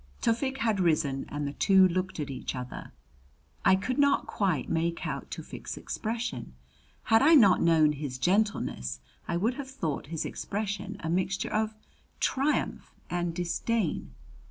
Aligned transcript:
Tufik 0.19 0.57
had 0.57 0.79
risen 0.79 1.27
and 1.29 1.47
the 1.47 1.53
two 1.53 1.87
looked 1.87 2.19
at 2.19 2.31
each 2.31 2.55
other. 2.55 2.91
I 3.63 3.75
could 3.75 3.99
not 3.99 4.25
quite 4.25 4.67
make 4.67 5.05
out 5.05 5.29
Tufik's 5.29 5.77
expression; 5.77 6.55
had 7.03 7.21
I 7.21 7.35
not 7.35 7.61
known 7.61 7.91
his 7.91 8.17
gentleness 8.17 8.99
I 9.27 9.37
would 9.37 9.53
have 9.53 9.69
thought 9.69 10.07
his 10.07 10.25
expression 10.25 10.97
a 11.01 11.09
mixture 11.11 11.53
of 11.53 11.75
triumph 12.19 12.95
and 13.11 13.35
disdain. 13.35 14.15